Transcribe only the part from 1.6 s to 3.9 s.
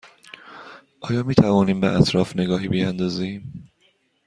به اطراف نگاهی بیاندازیم؟